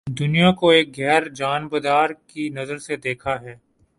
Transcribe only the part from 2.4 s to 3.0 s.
نظر سے